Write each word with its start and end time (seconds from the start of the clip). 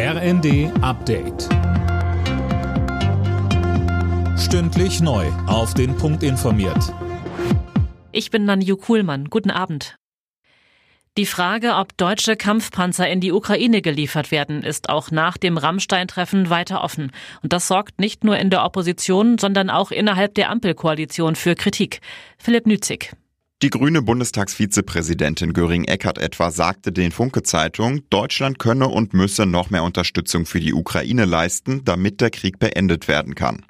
RND 0.00 0.70
Update. 0.80 1.48
Stündlich 4.38 5.00
neu. 5.00 5.26
Auf 5.48 5.74
den 5.74 5.96
Punkt 5.96 6.22
informiert. 6.22 6.94
Ich 8.12 8.30
bin 8.30 8.44
Nanju 8.44 8.76
Kuhlmann. 8.76 9.24
Guten 9.24 9.50
Abend. 9.50 9.96
Die 11.16 11.26
Frage, 11.26 11.74
ob 11.74 11.96
deutsche 11.96 12.36
Kampfpanzer 12.36 13.10
in 13.10 13.18
die 13.18 13.32
Ukraine 13.32 13.82
geliefert 13.82 14.30
werden, 14.30 14.62
ist 14.62 14.88
auch 14.88 15.10
nach 15.10 15.36
dem 15.36 15.58
Rammstein-Treffen 15.58 16.48
weiter 16.48 16.84
offen. 16.84 17.10
Und 17.42 17.52
das 17.52 17.66
sorgt 17.66 17.98
nicht 17.98 18.22
nur 18.22 18.38
in 18.38 18.50
der 18.50 18.64
Opposition, 18.64 19.36
sondern 19.36 19.68
auch 19.68 19.90
innerhalb 19.90 20.32
der 20.36 20.50
Ampelkoalition 20.50 21.34
für 21.34 21.56
Kritik. 21.56 22.02
Philipp 22.38 22.68
Nützig. 22.68 23.16
Die 23.60 23.70
grüne 23.70 24.02
Bundestagsvizepräsidentin 24.02 25.52
Göring-Eckardt 25.52 26.18
etwa 26.18 26.52
sagte 26.52 26.92
den 26.92 27.10
Funke-Zeitung, 27.10 28.08
Deutschland 28.08 28.60
könne 28.60 28.86
und 28.86 29.14
müsse 29.14 29.46
noch 29.46 29.70
mehr 29.70 29.82
Unterstützung 29.82 30.46
für 30.46 30.60
die 30.60 30.72
Ukraine 30.72 31.24
leisten, 31.24 31.84
damit 31.84 32.20
der 32.20 32.30
Krieg 32.30 32.60
beendet 32.60 33.08
werden 33.08 33.34
kann. 33.34 33.66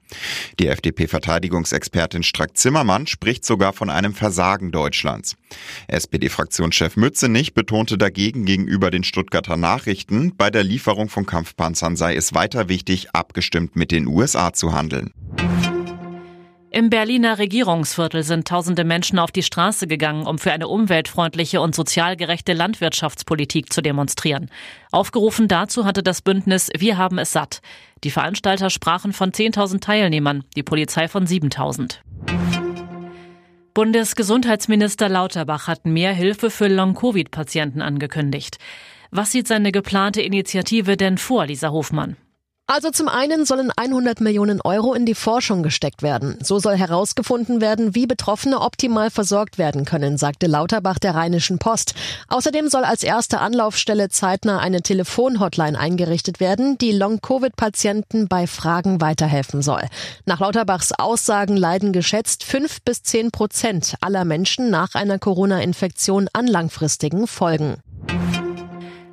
Die 0.58 0.66
FDP-Verteidigungsexpertin 0.66 2.22
Strack-Zimmermann 2.22 3.06
spricht 3.06 3.46
sogar 3.46 3.72
von 3.72 3.88
einem 3.88 4.12
Versagen 4.12 4.72
Deutschlands. 4.72 5.36
SPD-Fraktionschef 5.86 6.98
Mützenich 6.98 7.54
betonte 7.54 7.96
dagegen 7.96 8.44
gegenüber 8.44 8.90
den 8.90 9.04
Stuttgarter 9.04 9.56
Nachrichten, 9.56 10.36
bei 10.36 10.50
der 10.50 10.64
Lieferung 10.64 11.08
von 11.08 11.24
Kampfpanzern 11.24 11.96
sei 11.96 12.14
es 12.14 12.34
weiter 12.34 12.68
wichtig, 12.68 13.14
abgestimmt 13.14 13.74
mit 13.74 13.90
den 13.90 14.06
USA 14.06 14.52
zu 14.52 14.74
handeln. 14.74 15.14
Im 16.70 16.90
Berliner 16.90 17.38
Regierungsviertel 17.38 18.22
sind 18.22 18.46
tausende 18.46 18.84
Menschen 18.84 19.18
auf 19.18 19.32
die 19.32 19.42
Straße 19.42 19.86
gegangen, 19.86 20.26
um 20.26 20.38
für 20.38 20.52
eine 20.52 20.68
umweltfreundliche 20.68 21.62
und 21.62 21.74
sozial 21.74 22.14
gerechte 22.14 22.52
Landwirtschaftspolitik 22.52 23.72
zu 23.72 23.80
demonstrieren. 23.80 24.50
Aufgerufen 24.92 25.48
dazu 25.48 25.86
hatte 25.86 26.02
das 26.02 26.20
Bündnis 26.20 26.68
Wir 26.76 26.98
haben 26.98 27.18
es 27.18 27.32
satt. 27.32 27.62
Die 28.04 28.10
Veranstalter 28.10 28.68
sprachen 28.68 29.14
von 29.14 29.32
10.000 29.32 29.80
Teilnehmern, 29.80 30.44
die 30.56 30.62
Polizei 30.62 31.08
von 31.08 31.26
7.000. 31.26 32.00
Bundesgesundheitsminister 33.72 35.08
Lauterbach 35.08 35.68
hat 35.68 35.86
mehr 35.86 36.12
Hilfe 36.12 36.50
für 36.50 36.68
Long-Covid-Patienten 36.68 37.80
angekündigt. 37.80 38.58
Was 39.10 39.32
sieht 39.32 39.48
seine 39.48 39.72
geplante 39.72 40.20
Initiative 40.20 40.98
denn 40.98 41.16
vor, 41.16 41.46
Lisa 41.46 41.70
Hofmann? 41.70 42.16
Also 42.70 42.90
zum 42.90 43.08
einen 43.08 43.46
sollen 43.46 43.72
100 43.74 44.20
Millionen 44.20 44.60
Euro 44.60 44.92
in 44.92 45.06
die 45.06 45.14
Forschung 45.14 45.62
gesteckt 45.62 46.02
werden. 46.02 46.36
So 46.42 46.58
soll 46.58 46.76
herausgefunden 46.76 47.62
werden, 47.62 47.94
wie 47.94 48.06
Betroffene 48.06 48.60
optimal 48.60 49.10
versorgt 49.10 49.56
werden 49.56 49.86
können, 49.86 50.18
sagte 50.18 50.46
Lauterbach 50.46 50.98
der 50.98 51.14
Rheinischen 51.14 51.58
Post. 51.58 51.94
Außerdem 52.28 52.68
soll 52.68 52.84
als 52.84 53.02
erste 53.02 53.40
Anlaufstelle 53.40 54.10
zeitnah 54.10 54.58
eine 54.58 54.82
Telefonhotline 54.82 55.78
eingerichtet 55.78 56.40
werden, 56.40 56.76
die 56.76 56.92
Long-Covid-Patienten 56.92 58.28
bei 58.28 58.46
Fragen 58.46 59.00
weiterhelfen 59.00 59.62
soll. 59.62 59.84
Nach 60.26 60.40
Lauterbachs 60.40 60.92
Aussagen 60.92 61.56
leiden 61.56 61.94
geschätzt 61.94 62.44
fünf 62.44 62.82
bis 62.82 63.02
zehn 63.02 63.30
Prozent 63.30 63.94
aller 64.02 64.26
Menschen 64.26 64.68
nach 64.68 64.94
einer 64.94 65.18
Corona-Infektion 65.18 66.28
an 66.34 66.46
langfristigen 66.46 67.28
Folgen. 67.28 67.82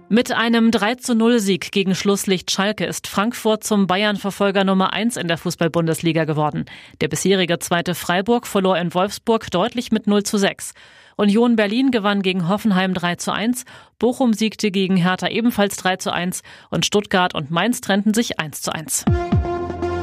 Mit 0.08 0.32
einem 0.32 0.70
3 0.70 0.96
zu 0.96 1.16
0 1.16 1.40
Sieg 1.40 1.72
gegen 1.72 1.96
Schlusslicht 1.96 2.52
Schalke 2.52 2.86
ist 2.86 3.08
Frankfurt 3.08 3.64
zum 3.64 3.88
Bayern-Verfolger 3.88 4.64
Nummer 4.64 4.94
1 4.94 5.18
in 5.18 5.28
der 5.28 5.40
Fußball-Bundesliga 5.40 6.26
geworden. 6.26 6.66
Der 7.02 7.08
bisherige 7.08 7.58
zweite 7.58 7.96
Freiburg 7.96 8.46
verlor 8.46 8.78
in 8.78 8.94
Wolfsburg 8.94 9.50
deutlich 9.50 9.92
mit 9.92 10.06
0 10.06 10.22
zu 10.22 10.38
6. 10.38 10.74
Union 11.16 11.56
Berlin 11.56 11.90
gewann 11.90 12.22
gegen 12.22 12.48
Hoffenheim 12.48 12.94
3 12.94 13.16
zu 13.16 13.34
1, 13.34 13.66
Bochum 13.98 14.34
siegte 14.34 14.70
gegen 14.70 14.96
Hertha 14.96 15.28
ebenfalls 15.28 15.78
3 15.78 15.98
zu 15.98 16.14
1 16.14 16.44
und 16.70 16.86
Stuttgart 16.86 17.34
und 17.34 17.50
Mainz 17.50 17.82
trennten 17.82 18.14
sich 18.14 18.40
1 18.40 18.62
zu 18.62 18.74
1. 18.74 19.06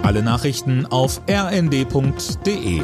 Alle 0.02 0.22
Nachrichten 0.24 0.84
auf 0.86 1.20
rnd.de 1.30 2.82